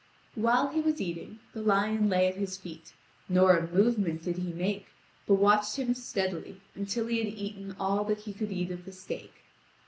[0.33, 2.91] While he was eating, the lion lay at his feet;
[3.29, 4.87] nor a movement did he make,
[5.27, 8.93] but watched him steadily until he had eaten all that he could eat of the
[8.93, 9.31] steak.